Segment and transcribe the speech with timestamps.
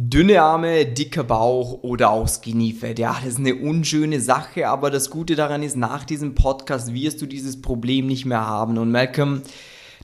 [0.00, 3.00] Dünne Arme, dicker Bauch oder auch Skinny Fat.
[3.00, 7.20] Ja, das ist eine unschöne Sache, aber das Gute daran ist, nach diesem Podcast wirst
[7.20, 8.78] du dieses Problem nicht mehr haben.
[8.78, 9.42] Und Malcolm,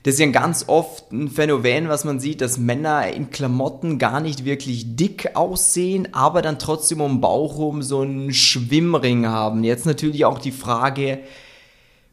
[0.03, 4.19] das ist ja ganz oft ein Phänomen, was man sieht, dass Männer in Klamotten gar
[4.19, 9.63] nicht wirklich dick aussehen, aber dann trotzdem um den Bauch rum so einen Schwimmring haben.
[9.63, 11.19] Jetzt natürlich auch die Frage,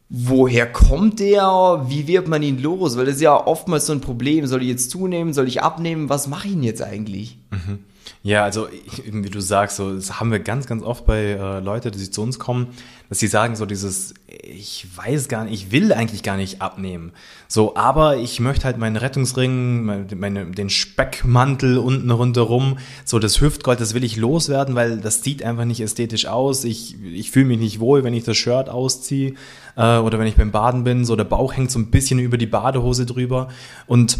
[0.07, 1.83] woher kommt der?
[1.89, 2.95] Wie wird man ihn los?
[2.95, 4.47] Weil das ist ja oftmals so ein Problem.
[4.47, 5.33] Soll ich jetzt zunehmen?
[5.33, 6.07] Soll ich abnehmen?
[6.07, 7.39] Was mache ich denn jetzt eigentlich?
[8.21, 8.67] Ja, also
[9.05, 12.21] wie du sagst, so, das haben wir ganz, ganz oft bei äh, Leuten, die zu
[12.21, 12.67] uns kommen,
[13.09, 17.11] dass sie sagen so dieses, ich weiß gar nicht, ich will eigentlich gar nicht abnehmen.
[17.47, 23.41] So, aber ich möchte halt meinen Rettungsring, meine, meine, den Speckmantel unten rundherum, so das
[23.41, 26.63] Hüftgold, das will ich loswerden, weil das sieht einfach nicht ästhetisch aus.
[26.63, 29.35] Ich, ich fühle mich nicht wohl, wenn ich das Shirt ausziehe
[29.75, 31.05] äh, oder wenn ich beim Baden bin.
[31.05, 33.49] So der Bauch hängt so ein bisschen über die Badehose drüber
[33.85, 34.17] und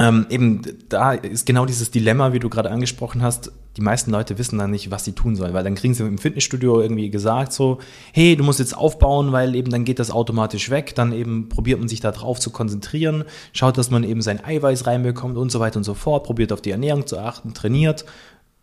[0.00, 3.52] ähm, eben da ist genau dieses Dilemma, wie du gerade angesprochen hast.
[3.76, 6.16] Die meisten Leute wissen dann nicht, was sie tun sollen, weil dann kriegen sie im
[6.16, 7.78] Fitnessstudio irgendwie gesagt so,
[8.12, 10.94] hey, du musst jetzt aufbauen, weil eben dann geht das automatisch weg.
[10.94, 14.86] Dann eben probiert man sich da drauf zu konzentrieren, schaut, dass man eben sein Eiweiß
[14.86, 18.06] reinbekommt und so weiter und so fort, probiert auf die Ernährung zu achten, trainiert.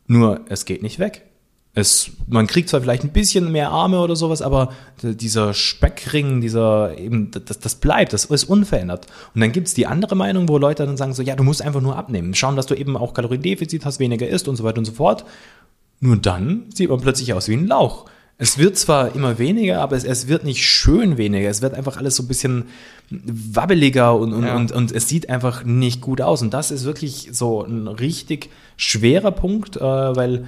[0.07, 1.27] Nur es geht nicht weg.
[1.78, 6.97] Es, man kriegt zwar vielleicht ein bisschen mehr Arme oder sowas, aber dieser Speckring, dieser
[6.97, 9.06] eben, das, das bleibt, das ist unverändert.
[9.36, 11.61] Und dann gibt es die andere Meinung, wo Leute dann sagen so, ja, du musst
[11.61, 14.80] einfach nur abnehmen, schauen, dass du eben auch Kaloriendefizit hast, weniger isst und so weiter
[14.80, 15.23] und so fort.
[16.00, 18.06] Nur dann sieht man plötzlich aus wie ein Lauch.
[18.39, 21.47] Es wird zwar immer weniger, aber es, es wird nicht schön weniger.
[21.47, 22.66] Es wird einfach alles so ein bisschen
[23.12, 24.56] wabbeliger und, und, ja.
[24.56, 26.41] und, und es sieht einfach nicht gut aus.
[26.41, 30.45] Und das ist wirklich so ein richtig schwerer Punkt, äh, weil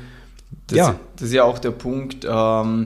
[0.68, 1.00] das, ja.
[1.16, 2.86] das ist ja auch der Punkt, ähm,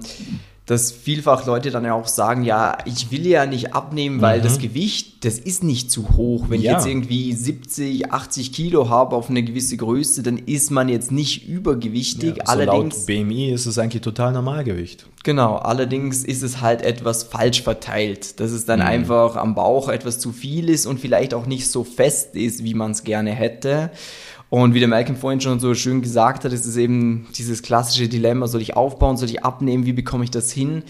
[0.66, 4.44] dass vielfach Leute dann ja auch sagen, ja, ich will ja nicht abnehmen, weil mhm.
[4.44, 6.46] das Gewicht, das ist nicht zu hoch.
[6.48, 6.72] Wenn ja.
[6.72, 11.12] ich jetzt irgendwie 70, 80 Kilo habe auf eine gewisse Größe, dann ist man jetzt
[11.12, 12.38] nicht übergewichtig.
[12.38, 15.06] Ja, allerdings, laut BMI ist es eigentlich total Normalgewicht.
[15.24, 18.86] Genau, allerdings ist es halt etwas falsch verteilt, dass es dann mhm.
[18.86, 22.74] einfach am Bauch etwas zu viel ist und vielleicht auch nicht so fest ist, wie
[22.74, 23.92] man es gerne hätte.
[24.54, 28.08] Und wie der Malcolm vorhin schon so schön gesagt hat, ist es eben dieses klassische
[28.08, 30.84] Dilemma, soll ich aufbauen, soll ich abnehmen, wie bekomme ich das hin?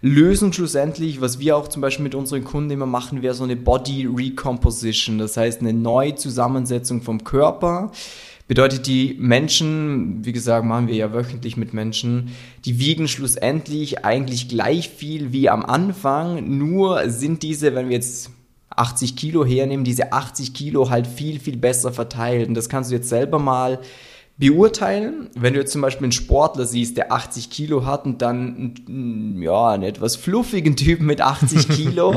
[0.00, 3.56] Lösung schlussendlich, was wir auch zum Beispiel mit unseren Kunden immer machen, wäre so eine
[3.56, 7.90] Body Recomposition, das heißt eine Neuzusammensetzung vom Körper.
[8.46, 12.28] Bedeutet, die Menschen, wie gesagt, machen wir ja wöchentlich mit Menschen,
[12.66, 18.30] die wiegen schlussendlich eigentlich gleich viel wie am Anfang, nur sind diese, wenn wir jetzt
[18.78, 22.48] 80 Kilo hernehmen, diese 80 Kilo halt viel, viel besser verteilt.
[22.48, 23.80] Und das kannst du jetzt selber mal
[24.38, 25.28] beurteilen.
[25.34, 29.70] Wenn du jetzt zum Beispiel einen Sportler siehst, der 80 Kilo hat und dann ja,
[29.70, 32.14] einen etwas fluffigen Typen mit 80 Kilo,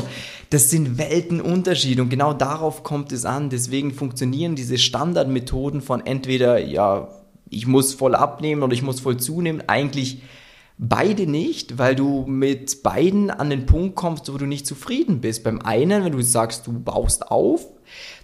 [0.51, 3.49] das sind Weltenunterschiede und genau darauf kommt es an.
[3.49, 7.07] Deswegen funktionieren diese Standardmethoden von entweder, ja,
[7.49, 10.21] ich muss voll abnehmen oder ich muss voll zunehmen, eigentlich
[10.83, 15.43] Beide nicht, weil du mit beiden an den Punkt kommst, wo du nicht zufrieden bist.
[15.43, 17.67] Beim einen, wenn du sagst, du baust auf,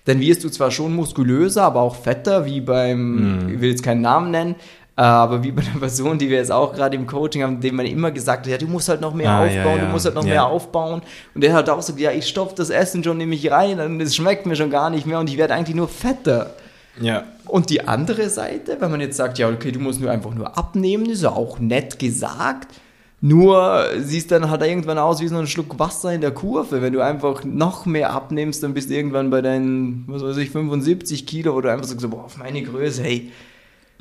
[0.05, 3.49] dann wirst du zwar schon muskulöser, aber auch fetter, wie beim, mm.
[3.53, 4.55] ich will jetzt keinen Namen nennen,
[4.95, 7.85] aber wie bei der Person, die wir jetzt auch gerade im Coaching haben, dem man
[7.85, 9.85] immer gesagt hat, ja, du musst halt noch mehr ah, aufbauen, ja, ja.
[9.85, 10.29] du musst halt noch ja.
[10.29, 11.03] mehr aufbauen.
[11.35, 14.15] Und der hat auch gesagt, ja, ich stopfe das Essen schon nämlich rein und es
[14.15, 16.55] schmeckt mir schon gar nicht mehr und ich werde eigentlich nur fetter.
[16.99, 17.23] Ja.
[17.45, 20.57] Und die andere Seite, wenn man jetzt sagt, ja, okay, du musst nur einfach nur
[20.57, 22.73] abnehmen, ist ja auch nett gesagt.
[23.19, 26.81] Nur siehst dann halt irgendwann aus wie so ein Schluck Wasser in der Kurve.
[26.81, 30.51] Wenn du einfach noch mehr abnimmst, dann bist du irgendwann bei deinen, was weiß ich,
[30.51, 33.31] 75 Kilo, du einfach sagst, boah, auf meine Größe, hey,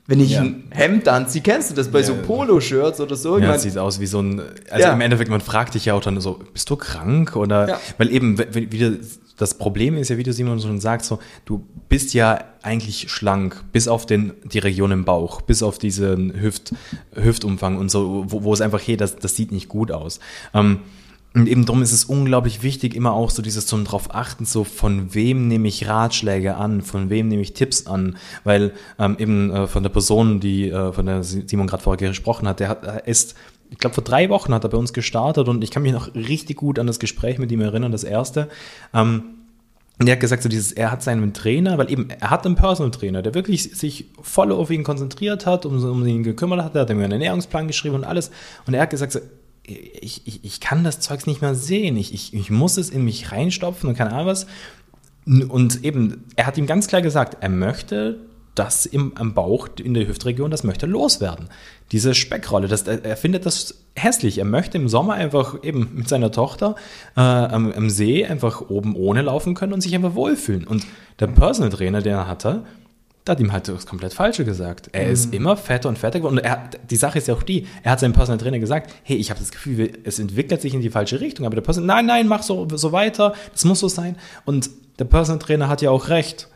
[0.07, 0.43] wenn ich ja.
[0.43, 2.07] ein Hemd anziehe, kennst du das bei ja.
[2.07, 3.39] so Poloshirts oder so?
[3.39, 4.41] Ja, es sieht aus wie so ein,
[4.71, 4.93] also ja.
[4.93, 8.39] im Endeffekt, man fragt dich ja auch dann so, bist du krank oder, weil eben,
[8.55, 9.01] wie du
[9.37, 13.63] das Problem ist ja, wie du Simon schon sagst, so, du bist ja eigentlich schlank,
[13.73, 16.75] bis auf den, die Region im Bauch, bis auf diesen Hüft,
[17.15, 20.21] Hüftumfang und so, wo, wo es einfach, hey, das, das sieht nicht gut aus.
[20.55, 20.81] Ähm,
[21.37, 24.65] und eben darum ist es unglaublich wichtig, immer auch so dieses zum drauf achten, so
[24.65, 29.51] von wem nehme ich Ratschläge an, von wem nehme ich Tipps an, weil ähm, eben
[29.51, 32.85] äh, von der Person, die äh, von der Simon gerade vorher gesprochen hat, der hat,
[32.85, 33.35] er ist
[33.69, 36.15] ich glaube, vor drei Wochen hat er bei uns gestartet und ich kann mich noch
[36.15, 38.49] richtig gut an das Gespräch mit ihm erinnern, das erste.
[38.95, 39.25] Ähm,
[39.99, 42.55] und er hat gesagt, so dieses, er hat seinen Trainer, weil eben, er hat einen
[42.55, 46.75] Personal Trainer, der wirklich sich voll auf ihn konzentriert hat, um, um ihn gekümmert hat,
[46.77, 48.31] er hat ihm einen Ernährungsplan geschrieben und alles.
[48.67, 49.21] Und er hat gesagt, so,
[49.67, 53.05] ich, ich, ich kann das Zeugs nicht mehr sehen, ich, ich, ich muss es in
[53.05, 54.47] mich reinstopfen und keine Ahnung was.
[55.27, 58.21] Und eben, er hat ihm ganz klar gesagt, er möchte
[58.55, 61.49] das im, am Bauch, in der Hüftregion, das möchte loswerden.
[61.93, 64.39] Diese Speckrolle, das, er findet das hässlich.
[64.39, 66.75] Er möchte im Sommer einfach eben mit seiner Tochter
[67.17, 70.67] äh, am, am, See einfach oben ohne laufen können und sich einfach wohlfühlen.
[70.67, 70.87] Und
[71.21, 72.65] der Personal Trainer, den er hatte,
[73.27, 74.89] da hat ihm halt das komplett Falsche gesagt.
[74.93, 75.13] Er mhm.
[75.13, 76.39] ist immer fetter und fetter geworden.
[76.39, 79.17] Und er, die Sache ist ja auch die, er hat seinem Personal Trainer gesagt, hey,
[79.17, 81.45] ich habe das Gefühl, es entwickelt sich in die falsche Richtung.
[81.45, 84.17] Aber der Personal, nein, nein, mach so, so weiter, das muss so sein.
[84.45, 84.71] Und
[85.01, 86.49] der Personal Trainer hat ja auch recht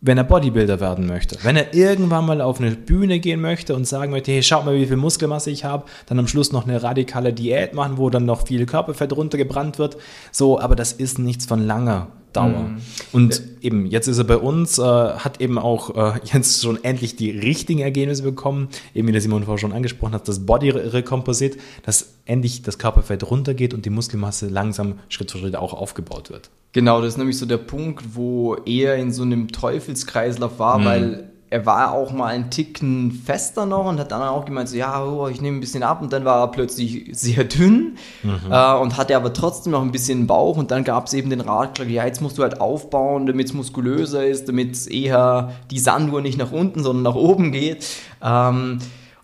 [0.00, 3.84] wenn er Bodybuilder werden möchte, wenn er irgendwann mal auf eine Bühne gehen möchte und
[3.84, 6.80] sagen möchte, hey, schaut mal, wie viel Muskelmasse ich habe, dann am Schluss noch eine
[6.84, 9.96] radikale Diät machen, wo dann noch viel Körperfett runtergebrannt wird,
[10.30, 12.68] so, aber das ist nichts von langer Dauer.
[12.68, 12.76] Mhm.
[13.12, 17.16] Und eben, jetzt ist er bei uns, äh, hat eben auch äh, jetzt schon endlich
[17.16, 21.58] die richtigen Ergebnisse bekommen, eben wie der Simon vorher schon angesprochen hat, das Body Recomposite,
[21.82, 26.50] dass endlich das Körperfett runtergeht und die Muskelmasse langsam Schritt für Schritt auch aufgebaut wird.
[26.72, 30.84] Genau, das ist nämlich so der Punkt, wo er in so einem Teufelskreislauf war, mhm.
[30.84, 34.76] weil er war auch mal ein Ticken fester noch und hat dann auch gemeint, so,
[34.76, 38.50] ja, oh, ich nehme ein bisschen ab und dann war er plötzlich sehr dünn mhm.
[38.50, 41.40] äh, und hatte aber trotzdem noch ein bisschen Bauch und dann gab es eben den
[41.40, 46.20] Ratschlag, ja, jetzt musst du halt aufbauen, damit es muskulöser ist, damit eher die Sanduhr
[46.20, 47.86] nicht nach unten, sondern nach oben geht.
[48.22, 48.78] Ähm,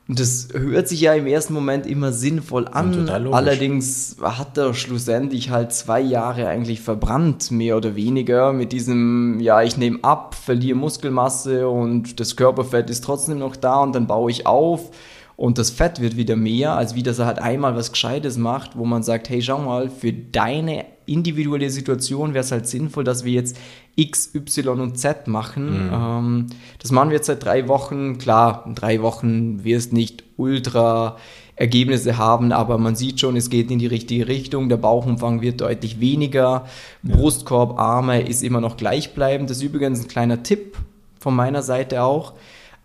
[0.06, 3.08] das hört sich ja im ersten Moment immer sinnvoll an.
[3.08, 9.62] Allerdings hat er schlussendlich halt zwei Jahre eigentlich verbrannt, mehr oder weniger, mit diesem, ja,
[9.62, 14.30] ich nehme ab, verliere Muskelmasse und das Körperfett ist trotzdem noch da und dann baue
[14.30, 14.90] ich auf
[15.36, 18.76] und das Fett wird wieder mehr, als wie dass er halt einmal was Gescheites macht,
[18.76, 23.24] wo man sagt, hey, schau mal, für deine individuelle Situation wäre es halt sinnvoll, dass
[23.24, 23.56] wir jetzt
[23.96, 25.86] X, Y und Z machen.
[25.86, 25.92] Mhm.
[25.92, 26.46] Ähm,
[26.80, 28.18] das machen wir jetzt seit drei Wochen.
[28.18, 31.16] Klar, in drei Wochen wirst nicht ultra
[31.56, 34.68] Ergebnisse haben, aber man sieht schon, es geht in die richtige Richtung.
[34.68, 36.66] Der Bauchumfang wird deutlich weniger.
[37.02, 37.16] Ja.
[37.16, 39.48] Brustkorb, Arme ist immer noch gleichbleibend.
[39.50, 40.76] Das ist übrigens ein kleiner Tipp
[41.20, 42.32] von meiner Seite auch.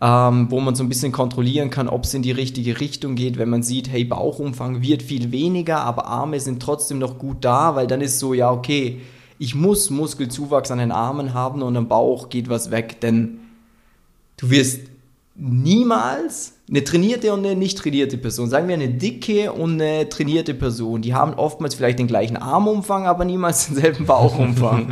[0.01, 3.37] Ähm, wo man so ein bisschen kontrollieren kann, ob es in die richtige Richtung geht,
[3.37, 7.75] wenn man sieht, hey, Bauchumfang wird viel weniger, aber Arme sind trotzdem noch gut da,
[7.75, 9.01] weil dann ist so, ja, okay,
[9.39, 13.39] ich muss Muskelzuwachs an den Armen haben und am Bauch geht was weg, denn
[14.37, 14.81] du wirst
[15.35, 20.53] niemals eine trainierte und eine nicht trainierte Person, sagen wir eine dicke und eine trainierte
[20.53, 24.91] Person, die haben oftmals vielleicht den gleichen Armumfang, aber niemals denselben Bauchumfang.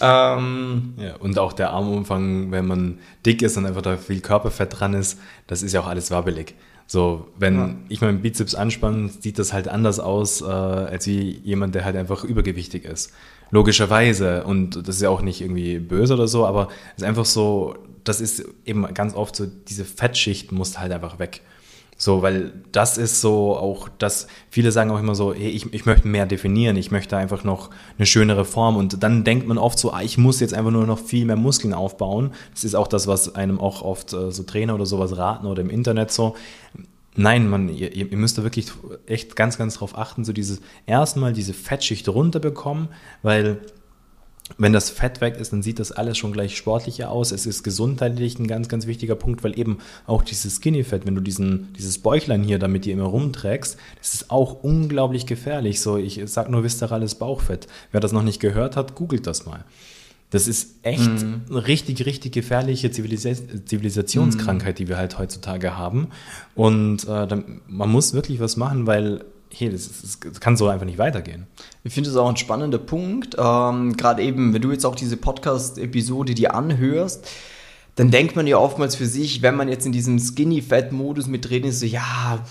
[0.00, 4.80] Ähm, ja, und auch der Armumfang, wenn man dick ist und einfach da viel Körperfett
[4.80, 6.54] dran ist, das ist ja auch alles wabbelig.
[6.86, 7.74] So, wenn ja.
[7.88, 11.96] ich meinen Bizeps anspanne, sieht das halt anders aus, äh, als wie jemand, der halt
[11.96, 13.12] einfach übergewichtig ist.
[13.50, 14.44] Logischerweise.
[14.44, 17.76] Und das ist ja auch nicht irgendwie böse oder so, aber es ist einfach so,
[18.04, 21.40] das ist eben ganz oft so, diese Fettschicht muss halt einfach weg.
[21.96, 25.86] So, weil das ist so auch, dass viele sagen auch immer so, hey, ich, ich
[25.86, 29.78] möchte mehr definieren, ich möchte einfach noch eine schönere Form und dann denkt man oft
[29.78, 32.32] so, ah, ich muss jetzt einfach nur noch viel mehr Muskeln aufbauen.
[32.52, 35.62] Das ist auch das, was einem auch oft äh, so Trainer oder sowas raten oder
[35.62, 36.34] im Internet so.
[37.16, 38.72] Nein, man, ihr, ihr müsst da wirklich
[39.06, 42.88] echt ganz, ganz drauf achten, so dieses erstmal diese Fettschicht runterbekommen,
[43.22, 43.60] weil
[44.58, 47.32] wenn das Fett weg ist, dann sieht das alles schon gleich sportlicher aus.
[47.32, 51.22] Es ist gesundheitlich ein ganz, ganz wichtiger Punkt, weil eben auch dieses Skinny-Fett, wenn du
[51.22, 55.80] diesen, dieses Bäuchlein hier damit dir immer rumträgst, das ist auch unglaublich gefährlich.
[55.80, 57.68] So, ich sag nur viszerales Bauchfett.
[57.90, 59.64] Wer das noch nicht gehört hat, googelt das mal.
[60.28, 61.42] Das ist echt mhm.
[61.48, 66.08] eine richtig, richtig gefährliche Zivilis Zivilisationskrankheit, die wir halt heutzutage haben.
[66.54, 69.24] Und äh, man muss wirklich was machen, weil
[69.56, 71.46] hey, das, das, das, kann so einfach nicht weitergehen.
[71.84, 73.36] Ich finde es auch ein spannender Punkt.
[73.38, 77.28] Ähm, Gerade eben, wenn du jetzt auch diese Podcast-Episode dir anhörst,
[77.96, 81.64] dann denkt man ja oftmals für sich, wenn man jetzt in diesem Skinny-Fat-Modus mit drin
[81.64, 82.44] ist, so, ja,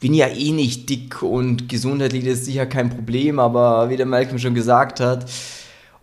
[0.00, 4.38] bin ja eh nicht dick und gesundheitlich ist sicher kein Problem, aber wie der Malcolm
[4.38, 5.26] schon gesagt hat,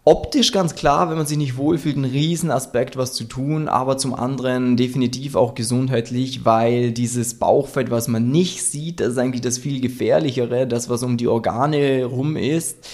[0.06, 4.14] optisch ganz klar, wenn man sich nicht wohlfühlt, ein Riesenaspekt, was zu tun, aber zum
[4.14, 9.58] anderen definitiv auch gesundheitlich, weil dieses Bauchfett, was man nicht sieht, das ist eigentlich das
[9.58, 12.86] viel gefährlichere, das, was um die Organe rum ist.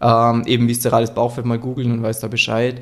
[0.00, 2.80] Ähm, eben viszerales Bauchfett mal googeln und weiß da Bescheid.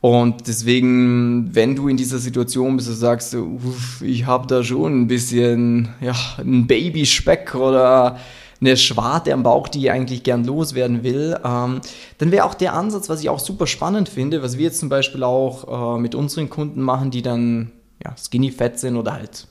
[0.00, 5.02] Und deswegen, wenn du in dieser Situation bist, du sagst, uff, ich habe da schon
[5.02, 8.18] ein bisschen, ja, ein Babyspeck oder
[8.60, 11.80] eine Schwarte am Bauch, die ich eigentlich gern loswerden will, ähm,
[12.18, 14.88] dann wäre auch der Ansatz, was ich auch super spannend finde, was wir jetzt zum
[14.88, 17.70] Beispiel auch äh, mit unseren Kunden machen, die dann
[18.04, 19.46] ja, skinny fett sind oder halt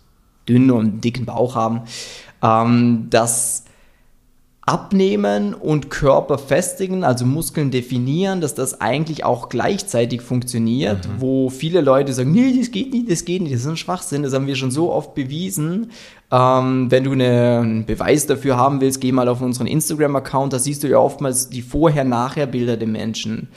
[0.47, 1.81] dünn und dicken Bauch haben,
[2.41, 3.65] ähm, dass
[4.67, 11.21] Abnehmen und Körper festigen, also Muskeln definieren, dass das eigentlich auch gleichzeitig funktioniert, mhm.
[11.21, 14.23] wo viele Leute sagen, nee, das geht nicht, das geht nicht, das ist ein Schwachsinn,
[14.23, 15.91] das haben wir schon so oft bewiesen.
[16.31, 20.59] Ähm, wenn du eine, einen Beweis dafür haben willst, geh mal auf unseren Instagram-Account, da
[20.59, 23.47] siehst du ja oftmals die Vorher-Nachher-Bilder der Menschen.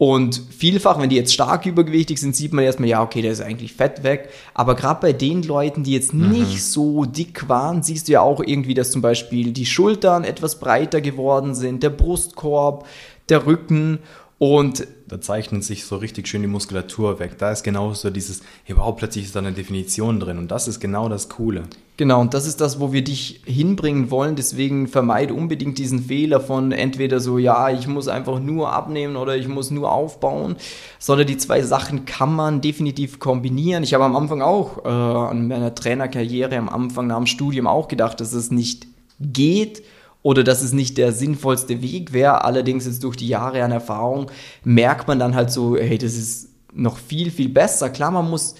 [0.00, 3.42] Und vielfach, wenn die jetzt stark übergewichtig sind, sieht man erstmal, ja, okay, der ist
[3.42, 4.30] eigentlich fett weg.
[4.54, 6.30] Aber gerade bei den Leuten, die jetzt mhm.
[6.30, 10.58] nicht so dick waren, siehst du ja auch irgendwie, dass zum Beispiel die Schultern etwas
[10.58, 12.86] breiter geworden sind, der Brustkorb,
[13.28, 13.98] der Rücken.
[14.42, 17.36] Und da zeichnet sich so richtig schön die Muskulatur weg.
[17.36, 20.38] Da ist genau so dieses, hey, wow, plötzlich ist da eine Definition drin.
[20.38, 21.64] Und das ist genau das Coole.
[21.98, 24.36] Genau, und das ist das, wo wir dich hinbringen wollen.
[24.36, 29.36] Deswegen vermeide unbedingt diesen Fehler von entweder so, ja, ich muss einfach nur abnehmen oder
[29.36, 30.56] ich muss nur aufbauen,
[30.98, 33.82] sondern die zwei Sachen kann man definitiv kombinieren.
[33.82, 37.88] Ich habe am Anfang auch äh, an meiner Trainerkarriere, am Anfang nach dem Studium auch
[37.88, 38.86] gedacht, dass es nicht
[39.20, 39.82] geht
[40.22, 42.44] oder dass es nicht der sinnvollste Weg wäre.
[42.44, 44.30] Allerdings jetzt durch die Jahre an Erfahrung
[44.64, 47.90] merkt man dann halt so, hey, das ist noch viel, viel besser.
[47.90, 48.54] Klar, man muss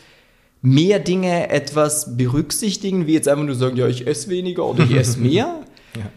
[0.62, 4.94] mehr Dinge etwas berücksichtigen, wie jetzt einfach nur sagen, ja, ich esse weniger oder ich
[4.94, 5.60] esse mehr.
[5.96, 6.10] ja.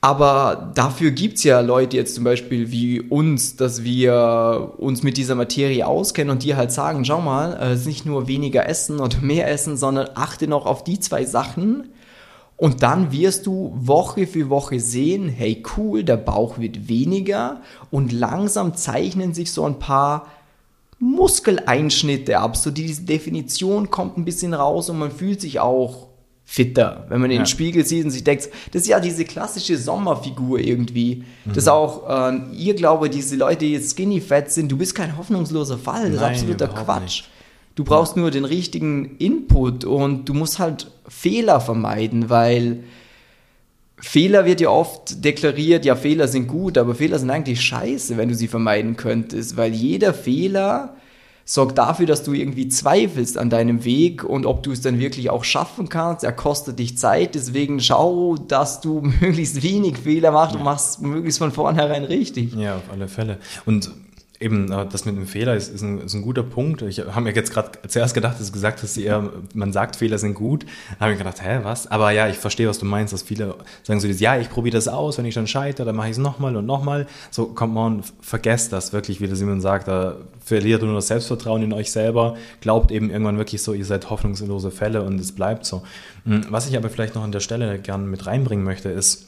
[0.00, 5.16] Aber dafür gibt es ja Leute jetzt zum Beispiel wie uns, dass wir uns mit
[5.16, 9.00] dieser Materie auskennen und dir halt sagen, schau mal, es ist nicht nur weniger essen
[9.00, 11.88] oder mehr essen, sondern achte noch auf die zwei Sachen
[12.58, 17.62] und dann wirst du Woche für Woche sehen, hey cool, der Bauch wird weniger
[17.92, 20.26] und langsam zeichnen sich so ein paar
[20.98, 22.56] Muskeleinschnitte ab.
[22.56, 26.08] So diese Definition kommt ein bisschen raus und man fühlt sich auch
[26.44, 27.42] fitter, wenn man in ja.
[27.42, 31.22] den Spiegel sieht und sich denkt, das ist ja diese klassische Sommerfigur irgendwie.
[31.44, 31.50] Mhm.
[31.50, 34.96] Das ist auch äh, ihr Glaube, diese Leute, die jetzt skinny fat sind, du bist
[34.96, 36.10] kein hoffnungsloser Fall.
[36.10, 37.02] Das Nein, ist absoluter Quatsch.
[37.02, 37.28] Nicht.
[37.78, 42.82] Du brauchst nur den richtigen Input und du musst halt Fehler vermeiden, weil
[44.00, 48.30] Fehler wird ja oft deklariert, ja, Fehler sind gut, aber Fehler sind eigentlich scheiße, wenn
[48.30, 50.96] du sie vermeiden könntest, weil jeder Fehler
[51.44, 55.30] sorgt dafür, dass du irgendwie zweifelst an deinem Weg und ob du es dann wirklich
[55.30, 56.24] auch schaffen kannst.
[56.24, 60.58] Er kostet dich Zeit, deswegen schau, dass du möglichst wenig Fehler machst ja.
[60.58, 62.56] und machst möglichst von vornherein richtig.
[62.56, 63.38] Ja, auf alle Fälle.
[63.66, 63.92] Und
[64.40, 66.82] Eben, das mit dem Fehler ist, ist, ein, ist ein guter Punkt.
[66.82, 70.18] Ich habe mir jetzt gerade zuerst gedacht, dass du gesagt hast, eher, man sagt, Fehler
[70.18, 70.64] sind gut.
[70.98, 71.88] Da habe ich gedacht, hä, was?
[71.88, 74.86] Aber ja, ich verstehe, was du meinst, dass viele sagen so, ja, ich probiere das
[74.86, 77.08] aus, wenn ich dann scheitere, dann mache ich es nochmal und nochmal.
[77.32, 81.64] So, kommt man, vergesst das wirklich, wie der Simon sagt, da verliert nur das Selbstvertrauen
[81.64, 85.66] in euch selber, glaubt eben irgendwann wirklich so, ihr seid hoffnungslose Fälle und es bleibt
[85.66, 85.82] so.
[86.24, 89.27] Hm, was ich aber vielleicht noch an der Stelle gerne mit reinbringen möchte, ist,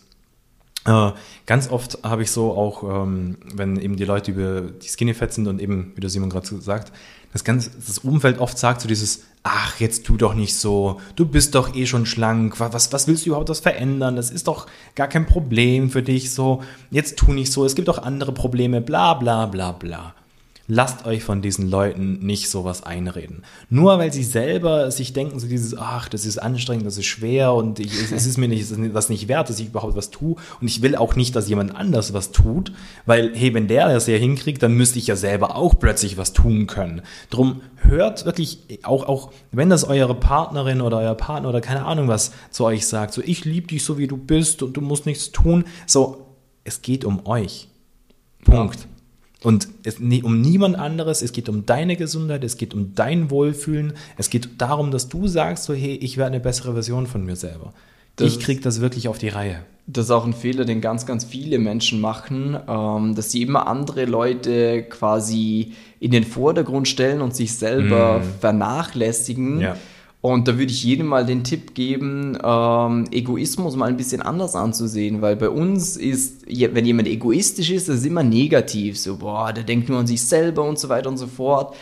[0.84, 5.32] ganz oft habe ich so auch, ähm, wenn eben die Leute über die Skinny Fat
[5.34, 6.92] sind und eben, wie der Simon gerade sagt,
[7.32, 11.26] das, ganze, das Umfeld oft sagt so dieses, ach, jetzt tu doch nicht so, du
[11.26, 14.16] bist doch eh schon schlank, was, was willst du überhaupt was verändern?
[14.16, 17.88] Das ist doch gar kein Problem für dich, so, jetzt tu nicht so, es gibt
[17.88, 20.14] auch andere Probleme, bla bla bla bla.
[20.72, 23.42] Lasst euch von diesen Leuten nicht sowas einreden.
[23.70, 27.54] Nur weil sie selber sich denken, so dieses, ach, das ist anstrengend, das ist schwer
[27.54, 30.36] und ich, es ist mir nicht, das nicht wert, dass ich überhaupt was tue.
[30.60, 32.70] Und ich will auch nicht, dass jemand anders was tut,
[33.04, 36.32] weil, hey, wenn der das ja hinkriegt, dann müsste ich ja selber auch plötzlich was
[36.32, 37.02] tun können.
[37.30, 42.06] Drum hört wirklich, auch, auch wenn das eure Partnerin oder euer Partner oder keine Ahnung
[42.06, 45.04] was zu euch sagt, so, ich liebe dich so, wie du bist und du musst
[45.04, 45.64] nichts tun.
[45.88, 46.28] So,
[46.62, 47.66] es geht um euch.
[48.44, 48.78] Punkt.
[48.78, 48.99] Ja.
[49.42, 53.94] Und es um niemand anderes, es geht um deine Gesundheit, es geht um dein Wohlfühlen,
[54.18, 57.36] es geht darum, dass du sagst, so hey, ich werde eine bessere Version von mir
[57.36, 57.72] selber.
[58.16, 59.64] Das ich kriege das wirklich auf die Reihe.
[59.86, 63.66] Das ist auch ein Fehler, den ganz, ganz viele Menschen machen, ähm, dass sie immer
[63.66, 68.40] andere Leute quasi in den Vordergrund stellen und sich selber mm.
[68.40, 69.60] vernachlässigen.
[69.60, 69.76] Ja.
[70.22, 74.54] Und da würde ich jedem mal den Tipp geben, ähm, Egoismus mal ein bisschen anders
[74.54, 79.52] anzusehen, weil bei uns ist, wenn jemand egoistisch ist, das ist immer negativ, so, boah,
[79.54, 81.74] der denkt nur an sich selber und so weiter und so fort.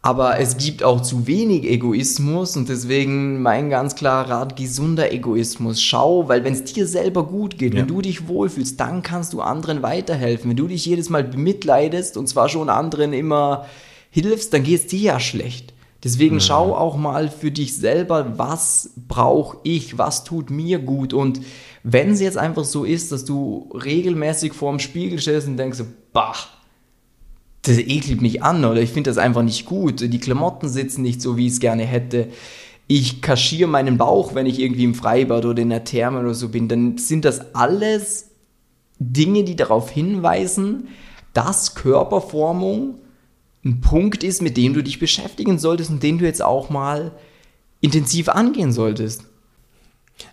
[0.00, 5.82] Aber es gibt auch zu wenig Egoismus und deswegen mein ganz klarer Rat, gesunder Egoismus.
[5.82, 7.80] Schau, weil wenn es dir selber gut geht, ja.
[7.80, 10.50] wenn du dich wohlfühlst, dann kannst du anderen weiterhelfen.
[10.50, 13.66] Wenn du dich jedes Mal bemitleidest und zwar schon anderen immer
[14.10, 15.74] hilfst, dann geht es dir ja schlecht.
[16.04, 16.40] Deswegen mhm.
[16.40, 21.12] schau auch mal für dich selber, was brauche ich, was tut mir gut.
[21.12, 21.40] Und
[21.82, 26.34] wenn es jetzt einfach so ist, dass du regelmäßig vorm Spiegel stehst und denkst, bah,
[27.62, 31.20] das ekelt mich an oder ich finde das einfach nicht gut, die Klamotten sitzen nicht
[31.20, 32.28] so, wie ich es gerne hätte,
[32.86, 36.48] ich kaschiere meinen Bauch, wenn ich irgendwie im Freibad oder in der Therme oder so
[36.48, 38.30] bin, dann sind das alles
[38.98, 40.88] Dinge, die darauf hinweisen,
[41.34, 42.94] dass Körperformung
[43.64, 47.12] ein Punkt ist, mit dem du dich beschäftigen solltest und den du jetzt auch mal
[47.80, 49.24] intensiv angehen solltest.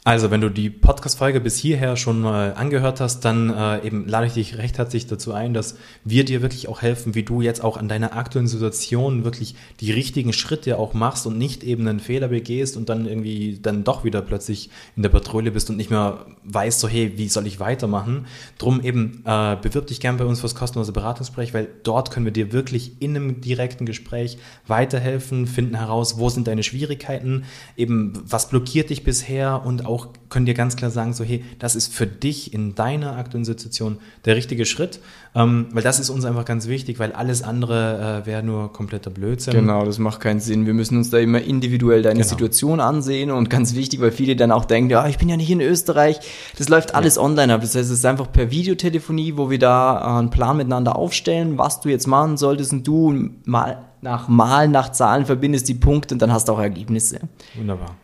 [0.03, 4.27] Also, wenn du die Podcast-Folge bis hierher schon mal angehört hast, dann äh, eben lade
[4.27, 7.63] ich dich recht herzlich dazu ein, dass wir dir wirklich auch helfen, wie du jetzt
[7.63, 11.99] auch an deiner aktuellen Situation wirklich die richtigen Schritte auch machst und nicht eben einen
[11.99, 15.89] Fehler begehst und dann irgendwie dann doch wieder plötzlich in der Patrouille bist und nicht
[15.89, 18.27] mehr weißt, so hey, wie soll ich weitermachen?
[18.59, 22.33] Drum eben äh, bewirb dich gern bei uns fürs kostenlose Beratungsgespräch, weil dort können wir
[22.33, 24.37] dir wirklich in einem direkten Gespräch
[24.67, 30.07] weiterhelfen, finden heraus, wo sind deine Schwierigkeiten, eben was blockiert dich bisher und und auch
[30.29, 33.97] können dir ganz klar sagen, so hey, das ist für dich in deiner aktuellen Situation
[34.23, 34.99] der richtige Schritt,
[35.35, 39.09] ähm, weil das ist uns einfach ganz wichtig, weil alles andere äh, wäre nur kompletter
[39.09, 39.53] Blödsinn.
[39.53, 40.65] Genau, das macht keinen Sinn.
[40.65, 42.29] Wir müssen uns da immer individuell deine Genau.
[42.29, 45.51] Situation ansehen und ganz wichtig, weil viele dann auch denken, ja, ich bin ja nicht
[45.51, 46.19] in Österreich,
[46.57, 47.61] das läuft alles online ab.
[47.61, 51.57] Das heißt, es ist einfach per Videotelefonie, wo wir da äh, einen Plan miteinander aufstellen,
[51.57, 56.15] was du jetzt machen solltest und du mal nach Mal, nach Zahlen verbindest die Punkte
[56.15, 57.19] und dann hast du auch Ergebnisse.
[57.55, 57.95] Wunderbar.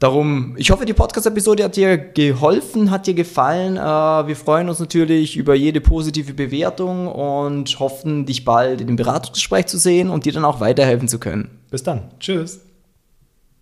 [0.00, 3.76] Darum, ich hoffe, die Podcast-Episode hat dir geholfen, hat dir gefallen.
[3.76, 8.96] Äh, wir freuen uns natürlich über jede positive Bewertung und hoffen, dich bald in dem
[8.96, 11.50] Beratungsgespräch zu sehen und dir dann auch weiterhelfen zu können.
[11.70, 12.10] Bis dann.
[12.18, 12.60] Tschüss.